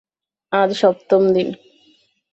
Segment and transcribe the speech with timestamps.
[0.51, 1.49] আজ সপ্তম দিন।